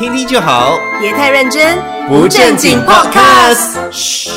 [0.00, 1.76] 听听就好，别太认真，
[2.08, 3.76] 不正经 Podcast。
[3.90, 4.30] 嘘，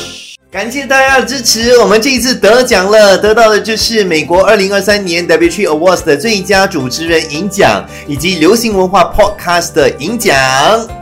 [0.50, 10.36] 感谢大家的支持，我们这一次得奖了，得到的就是美国二零二三年 W T Awards 的最佳主持人银奖，以及流行文化 Podcast 的银奖。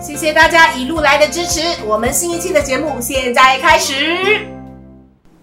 [0.01, 3.95] 谢谢大家一路来的支持，我们新一期的节目现在开始。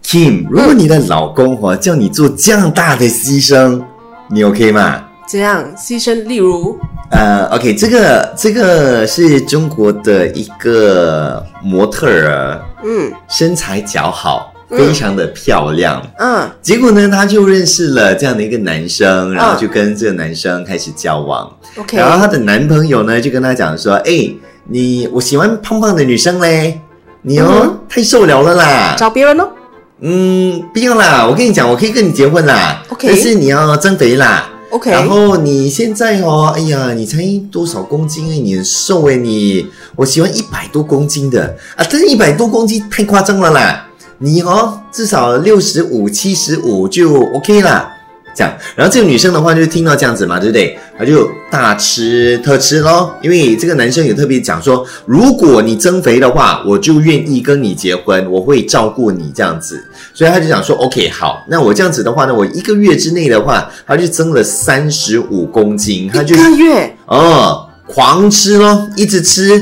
[0.01, 3.83] Kim，如果你的老公哈、叫你做这样大的牺牲，
[4.29, 5.03] 你 OK 吗？
[5.27, 6.79] 这样牺牲，例如，
[7.11, 16.01] 呃，OK，这个这个是中国的一个模特儿，嗯身材姣好，非常的漂亮。
[16.19, 21.51] 嗯结果呢，她就认识了这样的一个男生，然后就跟这个男生开始交往。
[21.77, 24.31] ，OK，然后她的男朋友呢，就跟她讲说：“哎，
[24.65, 26.79] 你我喜欢胖胖的女生嘞，
[27.23, 28.95] 你哦、嗯太瘦了了啦。
[28.97, 29.49] 找别人喽。
[30.01, 32.83] 嗯，不要啦，我跟你讲，我可以跟你结婚啦。
[32.89, 34.47] OK 但是你要增肥啦。
[34.71, 37.17] OK，然后你现在哦，哎呀，你才
[37.51, 39.65] 多少公斤哎，你很瘦哎，你。
[39.95, 41.57] 我喜欢一百多公斤的。
[41.75, 43.87] 啊，但一百多公斤太夸张了啦，
[44.19, 47.95] 你哦至少六十五、七十五就 OK 啦。
[48.39, 50.79] 这样，然后这个女生的话就听到这样子嘛，对不对？
[50.97, 59.83] 她就大吃特吃咯，因为这个男生有特别讲说，如果你增肥的话，我就愿意跟你结婚，我会照顾你这样子。
[60.13, 69.61] 所以他就想说，OK，好，那我这样子的话呢，我一个月之内的话，他就增了三十五公斤，他就一个月哦狂吃咯，一直吃，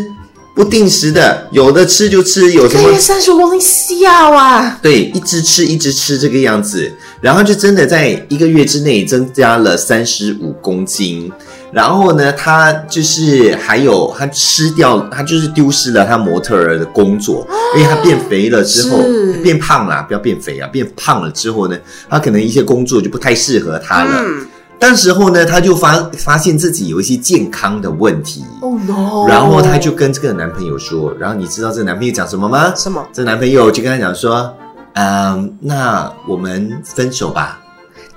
[0.57, 4.79] 不定时的，有的吃就吃，有什么三十五公斤，笑啊！
[4.81, 6.91] 对，一直吃一直吃这个样子，
[7.21, 11.31] 然后就真的在一个月之内增加了三十五公斤。
[11.71, 18.97] 然后呢，他就是还有他吃掉，他就是丢失了他模特儿的工作，因为他变肥了之后
[19.43, 21.77] 变胖了，不要变肥啊，变胖了之后呢，
[22.09, 24.23] 他可能一些工作就不太适合他了。
[24.25, 24.47] 嗯
[24.79, 29.27] 但时候呢，她就发发现自己有一些健康的问题，，Oh no！
[29.27, 32.71] 然后她就跟这个男朋友说，然后你知道这个男朋友讲什么吗？
[32.75, 33.03] 什么？
[33.11, 34.55] 这男朋友就跟他讲说，
[34.93, 37.59] 嗯，那我们分手吧。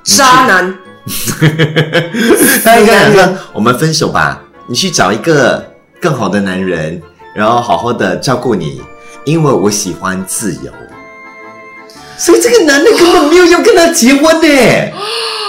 [0.03, 0.79] 渣男，
[2.63, 5.65] 他就跟他讲说，我们分手吧，你去找一个
[6.01, 7.01] 更好的男人，
[7.35, 8.83] 然后好好的照顾你，
[9.25, 10.71] 因为我喜欢自由。
[12.19, 14.47] 所以这个男的根本没有要跟她结婚呢。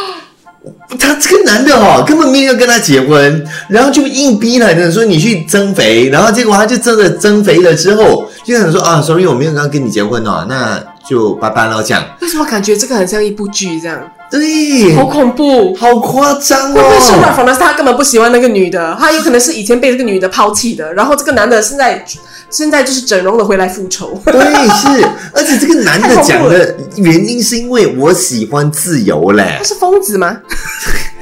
[1.00, 10.80] 他这个男的哦，根本没有要跟他结婚，然后就硬逼来的说你去增肥，然后结果他就真的增肥了之后，就想说啊，sorry，我没有刚跟你结婚哦，那
[11.10, 12.04] 就拜拜了这样。
[12.22, 14.00] 为什么感觉这个很像一部剧这样？
[14.30, 15.76] 对，好恐怖！
[15.76, 17.34] 好夸张哦会不会是哦。
[17.36, 22.02] 反而是他根本不喜欢那个女的，他有可能是以前被这个女的抛弃的，然后这个男的现在
[22.52, 24.22] 现在就是整容了回来复仇。
[24.26, 29.64] 对，是，而且这个男的讲的 原因是因为我喜欢自由嘞他。
[29.64, 30.38] 是疯子吗？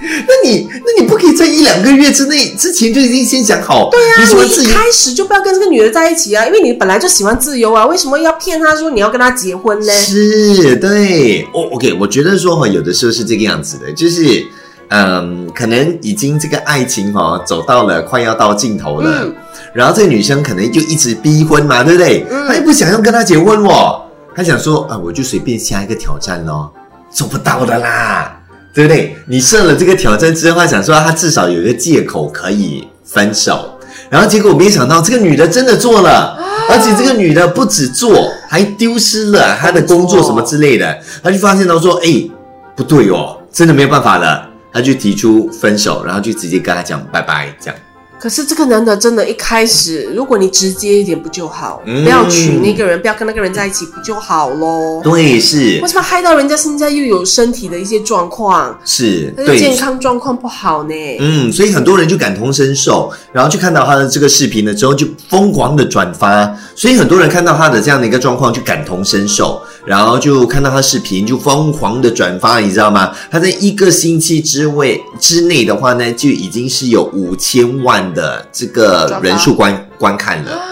[0.02, 9.92] 那你那你不可以在一两个月之内之前就已经先想好，对啊你一开始就不要跟这个女的在一起啊，因为你本来就喜欢自由啊，为什么要骗她说你要跟她结婚呢？
[9.94, 14.46] 是，对，哦，OK，我觉得说哈，有的时候是这个样子的，就是，
[14.88, 19.36] 嗯，可能已经这个爱情哈走到了快要到尽头了，嗯
[19.74, 22.26] 然后这个女生可能就一直逼婚嘛，对不对？
[22.30, 22.48] 嗯。
[22.48, 24.02] 她又不想要跟他结婚哦，
[24.36, 26.72] 她想说啊，我就随便下一个挑战咯，
[27.12, 28.40] 做不到的啦，
[28.74, 29.16] 对不对？
[29.28, 33.78] 你设了这个挑战之后，她想说她至少有一个借口可以分手，
[34.10, 36.38] 然后结果没想到这个女的真的做了，
[36.70, 42.28] 而且这个女的不止做，还丢失了她的工作什么之类的，她就发现到说，哎，
[42.76, 47.80] 不对哦，真的没有办法了，她就提出分手，然后就直接跟他讲拜拜，这样。
[48.20, 55.02] 可是这个男的真的，一开始如果你直接一点不就好，嗯不要娶那个人，不要跟那个人在一起不就好咯？
[55.02, 60.94] 对，是为什么害到人家现在又有身体的一些状况，是，但是健，康状况不好呢？
[61.20, 73.16] 嗯，所以很多人就感同身受，然后就看到他的这个视频了之后，就疯狂的转发，所以很多人看到他的这样的一个状况就感同身受，然后就看到他视频就疯狂的转发，你知道吗？
[73.32, 80.52] 他在一个星期之位之内的话呢，就已经是有五千万的这个人数观观看了。
[80.52, 80.66] 啊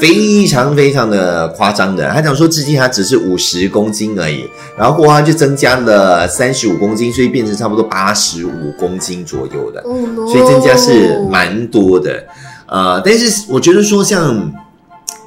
[0.00, 12.24] 非常非常的夸张的，他讲说至今他只是五十公斤而已，然后过后他就增加了三十五公斤，所以变成差不多八十五公斤左右的，Oh 所以增加是蛮多的。
[12.64, 14.50] 呃，但是我觉得说像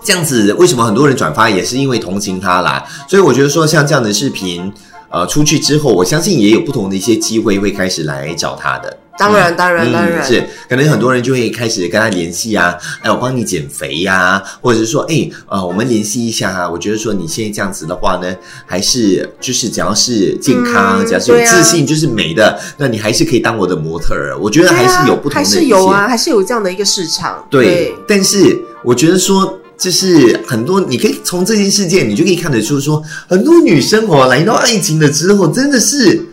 [0.03, 4.73] 这样子，为什么很多人转发也是因为同情他啦，所以我觉得说像这样的视频，
[5.11, 8.97] 呃，出去之后，我相信也有不同的一些机会会开始来找他的。
[9.17, 16.69] 当然，当然，当然，嗯是，可能很多人就会开始跟他联系啊，哎，我帮你减肥呀、或者是说，哎，呃，我们联系一下啊。
[16.69, 24.37] 我觉得说你现在这样子的话呢，还是就是只要是健康，嗯只要是有自信，就是美的，那你还是可以当我的模特儿。
[24.39, 27.45] 我觉得还是有不同的还是有啊，还是有这样的一个市场。
[27.49, 29.59] 对，但是我觉得说。
[29.75, 36.23] 就是很多，你可以从这件事件，你就可以看得出说，很多女生哦，来到爱情了之后，真的是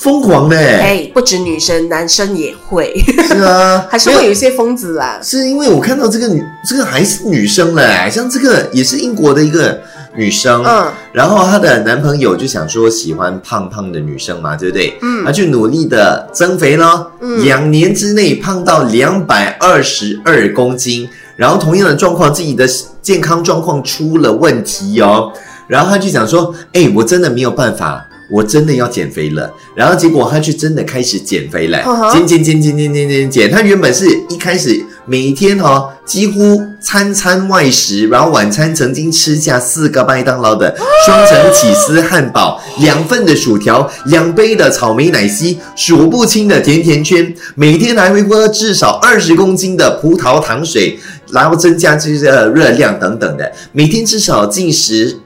[0.00, 2.90] 疯狂的、哎，不止女生，男生也会，
[3.28, 5.20] 是啊， 还是会有一些疯子啦。
[5.22, 9.78] 是因为我看到这个女，这个还是女生嘞，像这个也是英国的一个
[10.16, 14.96] 女生，嗯然后她的男朋友就想说喜欢胖胖的女生嘛，对不对？
[15.02, 21.06] 嗯她就努力的增肥咯，嗯两年之内胖到两百二十二公斤，
[21.36, 22.66] 然后同样的状况，自己的
[23.02, 25.30] 健康状况出了问题哦，
[25.66, 28.06] 然后她就想说，哎，我真的没有办法。
[28.30, 31.78] 我真的要减肥了，然后结果他却真的开始减肥了
[32.12, 33.50] 减减减减减减减减。
[33.50, 40.74] 他原本是一开始每天哦，几乎餐餐外食，然后晚餐曾经吃下四个麦当劳的
[41.04, 50.98] 双层起司汉堡，两份的薯条，两杯的草莓奶昔，数不清的甜甜圈，每天还会喝至少二十公斤的葡萄糖水，
[51.32, 55.18] 然后增加这个热量等等的，每天至少进食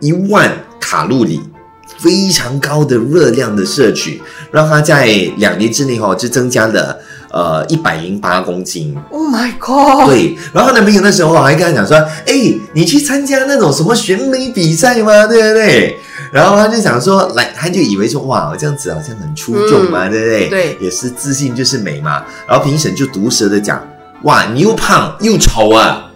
[0.00, 1.40] 一万卡路里。
[2.02, 4.20] 非常高的热量的摄取，
[4.50, 5.06] 让他在
[5.36, 6.98] 两年之内哈、哦，就增加了
[7.30, 8.96] 呃一百零八公斤。
[9.10, 10.08] ，Oh my God！
[10.08, 11.96] 对，然后她男朋友那时候还跟他讲说
[12.26, 15.26] ：“哎，你去参加那种什么选美比赛吗？
[15.26, 15.96] 对不对？”
[16.32, 20.48] 然后他就想说，来，他就以为说，哇，这样子好像很出众嘛，对不对？
[20.48, 22.24] 对也是自信就是美嘛。
[22.48, 23.86] 然后评审就毒舌的讲
[24.24, 26.08] ：“哇，你又胖又丑啊！”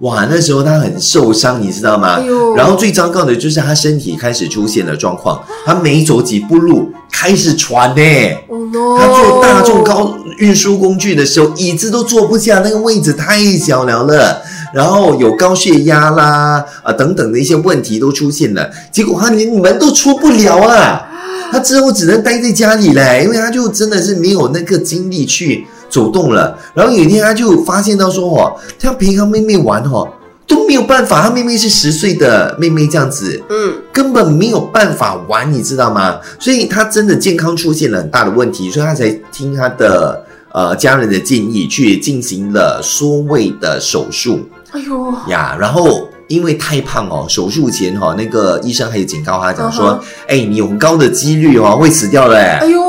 [0.00, 2.20] 哇，那时候他很受伤，你知道吗？
[2.20, 2.26] 哎
[2.56, 8.02] 然后最糟糕的就是他身体开始出现了状况，他没走几步路开始喘呢、
[8.48, 8.98] ，Oh no！
[8.98, 14.42] 他坐大众高运输工具的时候，椅子都坐不下，那个位置太小了了。
[14.76, 21.02] 然后有高血压啦，啊等等的一些问题都出现了，结果他连门都出不了啊！
[21.50, 26.58] 他之后只能待在家里嘞，因为他就真的是没有那个精力去走动了。
[26.74, 30.06] 然后有一天他就发现到说哦，他陪他妹妹玩哦
[30.46, 36.18] 都没有办法，他妹妹是十岁的妹妹这样子，嗯，根本没有办法玩，你知道吗？
[36.38, 44.40] 所以他真的健康出现了很大的问题，所以他才听他的呃家人的建议去进行了缩胃的手术
[44.72, 45.56] 哎呦，呀。
[45.58, 52.80] 然后因为太胖哦，手术前哈、哦、那个医生还有警告他讲说哎、你有很高的几率哦会死掉的、哎呦，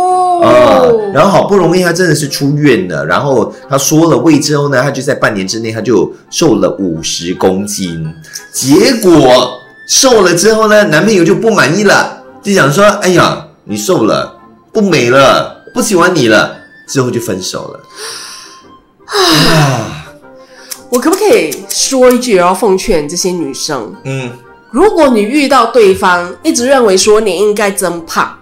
[0.42, 8.06] 呃，然后好不容易他真的是出院了，然后他说了胃之后呢，他就在半年之内他就瘦了五十公斤，
[8.52, 14.38] 结果瘦了之后呢，男朋友就不满意了，就想说：“哎呀，你瘦了，
[14.74, 16.56] 不美了，不喜欢你了。”
[16.88, 17.80] 之后就分手了。
[19.06, 19.97] 啊，
[20.90, 24.32] 我可不可以说一句，然后奉劝这些女生，嗯，
[24.72, 28.36] 如果你遇到对方一直认为说你应该增胖，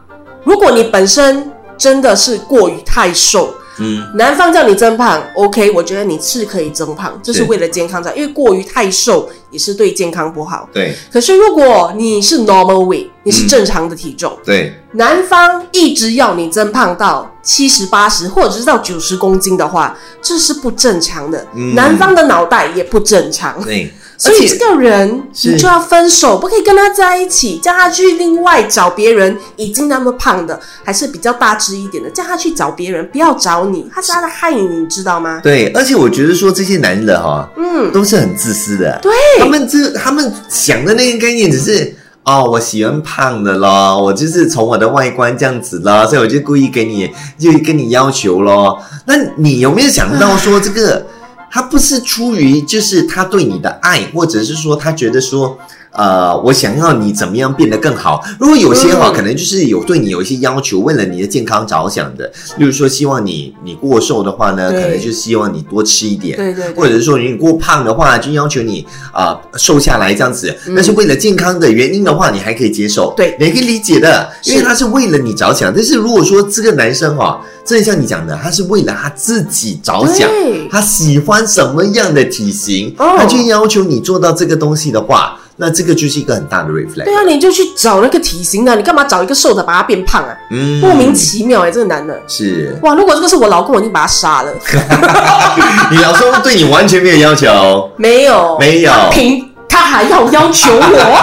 [0.44, 10.70] 如果你本身真的是过于太瘦，嗯，男方叫你增胖，OK，我觉得你是可以增胖，这是是为了健康着，因为过于太瘦也是对健康不好。
[10.72, 10.96] 对。
[11.12, 21.46] 可是如果你是 normal weight，你是正常的体重，对，男方一直要你增胖到七十八十或者是到九十公斤的话，这是不正常的。
[21.56, 23.62] 嗯男方的脑袋也不正常。
[23.64, 35.40] 对，所以这个人你就要分手，不可以跟他在一起，叫他去另外找别人已经那么胖的，还是比较大只一点的，叫他去找别人，不要找你，他是他的害你，你知道吗？
[35.44, 38.98] 对，而且我觉得说这些男人哈、嗯，都是很自私的。
[39.04, 48.82] 对，他们这他们想的那个概念只是哦，我喜欢胖的咯，我就是从我的外观这样子咯，所以我就故意给你就跟你要求咯。
[49.06, 51.06] 那你有没有想到说这个
[51.50, 55.58] 他不是出于就是他对你的爱，或者是说他觉得说。
[55.96, 58.24] 呃，我想要你怎么样变得更好？
[58.40, 59.14] 如果有些哈、嗯。
[59.16, 66.74] 可能就是有对你有一些要求，为了你的健康着想的，例如说希望你你过瘦的话呢，可能就希望你多吃一点，对对对。
[66.74, 70.54] 或者是说你过胖的话，就要求你啊、瘦下来这样子。
[70.68, 70.74] 嗯。
[70.76, 73.36] 但是为了健康的原因的话，你还可以接受，对。
[73.40, 75.74] 你还可以理解的，因为他是为了你着想。
[75.74, 80.30] 但是如果说这个男生哈、真的像你讲的，他是为了他自己着想，
[80.70, 83.16] 他喜欢什么样的体型，哦。
[83.18, 87.06] 他就要求你做到这个东西的话，那这个就是一个很大的 reflect。
[87.06, 90.36] 对啊，你就去找那个体型的，你干嘛找一个瘦的把他变胖啊？
[90.52, 92.20] 嗯莫名其妙哎、这个男的。
[92.28, 92.94] 是哇！
[92.94, 94.52] 如果这个是我老公，我已经把他杀了。
[95.92, 97.90] 你老公对你完全没有要求。
[97.96, 101.20] 没有，没有他凭他还要要求我，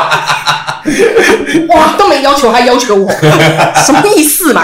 [1.69, 3.11] 哇，都没要求，还要求我，
[3.85, 4.63] 什么意思嘛？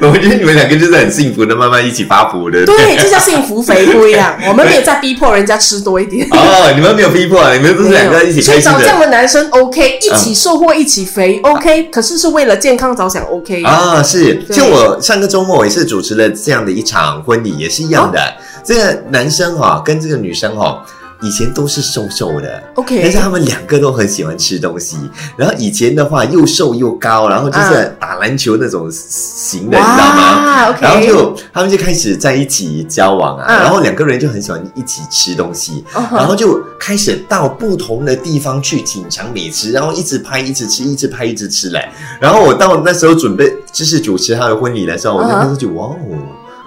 [0.00, 2.64] 我觉得你们两个就是很幸福的，慢慢一起发福的。
[2.64, 4.38] 对，这叫幸福肥不一样。
[4.48, 6.26] 我们没有在逼迫人家吃多一点。
[6.30, 8.78] 哦，你们没有逼迫，你们都是两个一起开心的。
[8.78, 13.62] 找这样的男生 OK，一起收获，一起肥 OK，可是是为了健康着想 OK。
[13.62, 14.34] 啊，是。
[14.50, 18.20] 就我上个周末也是主持了这样的一场婚礼，也是一样的。
[18.64, 20.82] 这个男生哈跟这个女生哈。
[21.22, 24.96] 以前都是瘦瘦的，OK，但是他们两个都很喜欢吃东西。
[25.36, 30.76] 然后以前的话又瘦又高，然后就是打篮球那种型的，你知道吗？
[30.80, 41.88] 然后就他们就开始在一起交往啊，然后两个人就很喜欢一起吃东西，然后就开始到不同的地方去品尝美食，然后一直拍，一直吃，一直拍，一直吃嘞。
[42.20, 45.96] 然后我到那时候准备就是主持他的婚礼的时候，我就开始就哇哦。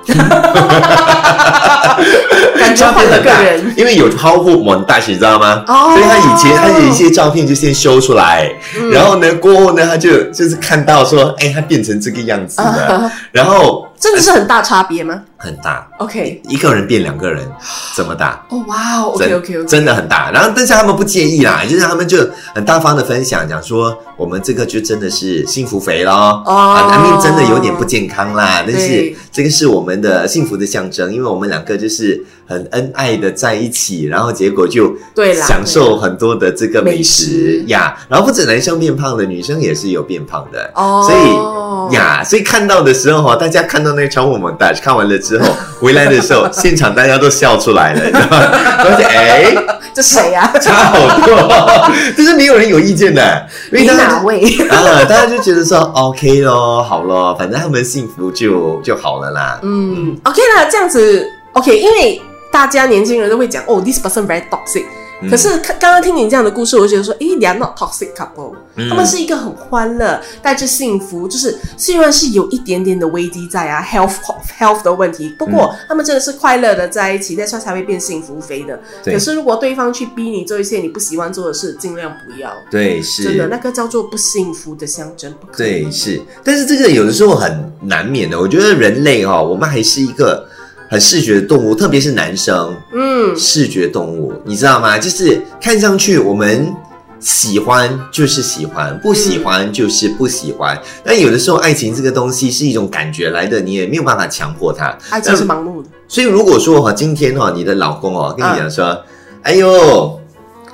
[2.58, 5.64] 感觉换了个人，因为有超乎蒙大师，你知道吗？
[5.68, 8.48] 哦，所以他以前他有一些照片就先修出来，
[8.92, 15.24] 然后呢，过后呢，他就就是看到说，哎，他变成这个样子了，然后真的是很大差别吗？
[15.38, 17.48] 很大，OK，一个人变两个人，
[17.96, 18.44] 这么大？
[18.50, 20.32] 哦，哇，OK OK OK，真的很大。
[20.32, 22.18] 然后，但是他们不介意啦，就是他们就
[22.56, 26.12] 很大方的分享，讲说我们这个就真的是幸福肥咯。
[26.46, 37.98] 哦，难免真的有点不健康啦，但是这个是我们的幸福的象征，因为我们两个就是很恩爱的在一起，然后结果就对享受很多的这个美食呀。
[38.08, 41.06] 然后不止男生变胖的，女生也是有变胖的哦。
[41.06, 45.18] 所以呀，所以看到的时候哈，大家看到那个超我们大看完了。
[45.18, 45.46] 之后
[45.82, 48.38] 回来的时候，现场大家都笑出来了，知道吗？
[48.86, 49.56] 而且哎，
[49.94, 50.50] 这谁呀？
[50.62, 53.48] 差好多，就是没有人有意见的。
[53.72, 55.04] 你哪位啊？
[55.06, 59.60] 大家就觉得说 OK 咯，好咯，反正他们幸福就就好了啦。
[59.64, 64.86] 嗯，OK 啦，这样子 OK，因为大家年轻人都会讲哦，this person very toxic。
[65.32, 68.54] 可是刚刚听你这样的故事，我就觉得说，诶 t h e y are not toxic couple，
[68.88, 74.14] 他们是一个很欢乐、带着幸福，就是虽然是有一点点的危机在啊，health
[74.60, 78.80] health 的问题，不过他们真的是快乐的在一起，那时候才会变幸福肥的。
[79.04, 82.52] 可是如果对方去逼你做一些你不喜欢做的事，尽量不要。
[82.70, 85.34] 对，是真的，那个叫做不幸福的象征。
[85.58, 88.40] 对，是，但是这个有的时候很难免的。
[88.40, 90.47] 我觉得人类哈，我们还是一个。
[90.90, 94.98] 很视觉的动物，特别是男生，嗯，视觉动物，你知道吗？
[94.98, 96.74] 就是看上去我们
[97.20, 100.80] 喜欢就是喜欢，不喜欢就是不喜欢。
[101.04, 104.98] 但有的时候，爱情这个东西是一种感觉来的，你也没有办法强迫他。
[105.10, 105.90] 爱情是盲目的。
[106.08, 109.04] 所以如果说哈，今天哈，你的老公哦，跟你讲说，
[109.42, 110.20] 哎呦，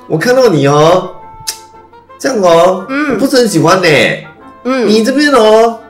[0.06, 1.10] 我看到你哦，
[2.18, 3.88] 这样哦，嗯，不是很喜欢呢，
[4.64, 5.80] 嗯，你这边哦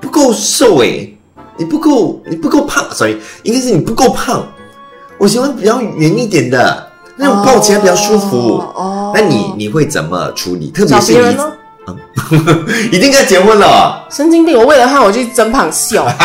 [0.00, 1.08] 不够瘦哎。
[1.62, 4.44] 你不够，你不够胖，所以应该是你不够胖。
[5.16, 8.58] 我喜欢比较圆一点的，那种抱起来比较舒服。
[8.74, 10.72] 哦，那你你会怎么处理？
[10.72, 11.36] 特别是你，
[12.90, 14.04] 已经跟他结婚了。
[14.10, 14.58] 神经病！
[14.58, 16.04] 我为了他，我去增胖笑。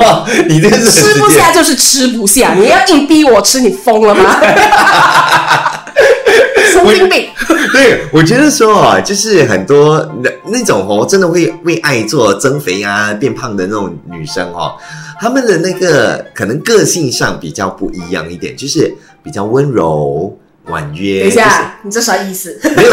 [0.00, 4.24] 哇，你这是吃不下就是吃不下，你要硬逼我吃，你疯了吗？
[6.64, 7.28] 神经病。
[7.72, 14.72] 对，我觉得说啊，就是很多那那种哦，真的会为爱做增肥啊、变胖的那种女生哦，
[15.20, 21.22] 她们的那个可能个性上比较不一样一点，就是比较温柔、婉约。
[21.22, 22.58] 等一下，你这啥意思？
[22.76, 22.92] 没有，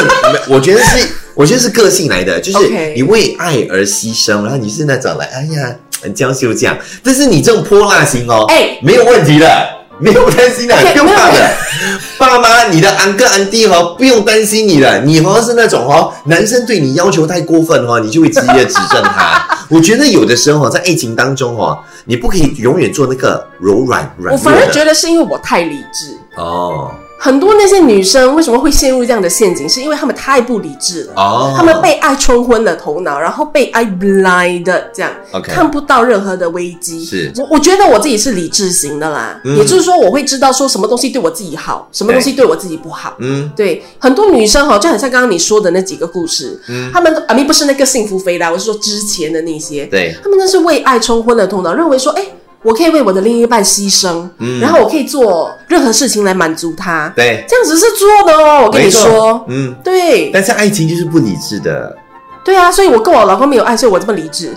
[0.50, 9.81] 我觉得是，我觉得是个性来的，就是你为爱而牺牲，然后你是那种来，哎呀，很娇羞这样，但是你这种泼辣型哦，哎，没有问题的。
[10.02, 11.50] 没有担心的，不用怕的。
[12.18, 15.00] 爸妈，你的安哥安弟哦，不用担心你了。
[15.02, 19.48] 你好像是那种哦，男生对你要求太过分哦，你就会直接指正他。
[19.70, 24.34] 我觉得有的时候在爱情当中哦，你不可以永远做那个柔软软。
[24.34, 26.92] 我反而觉得是因为我太理智哦。
[27.24, 29.70] 很多那些女生为什么会陷入这样的陷阱？
[29.70, 31.14] 是因为她们太不理智了。
[31.16, 35.12] 哦，她们被爱冲昏了头脑，然后被爱 blind 这样，
[35.44, 37.06] 看不到任何的危机。
[37.06, 43.16] 是，我我觉得我自己是理智型的啦，也就是说我会知道说什么东西对我自己好，什么东西对我自己不好。
[43.20, 52.26] 嗯，对，很多女生哈，就很像刚刚你说的那几个故事，嗯，她们啊，明不是那个幸福肥啦，我是说之前的那些，对，她们那是为爱冲昏了头脑，认为说，哎。
[52.64, 54.30] 我可以为我的另一半牺牲，
[54.62, 57.12] 然后我可以做任何事情来满足他。
[57.16, 58.64] 对，这样子是做的哦。
[58.66, 60.30] 我跟你说，嗯，对。
[60.32, 61.96] 但是爱情就是不理智的。
[62.44, 64.56] 对啊，所以我跟我老公没有爱，所以我这么理智。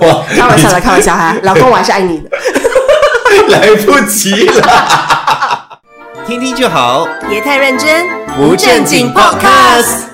[0.00, 2.30] 哇，开玩笑的，开玩笑哈， 老公我还是爱你的。
[3.48, 5.78] 来不及了，
[6.26, 10.05] 听听就好，别太认真，不正经 Podcast。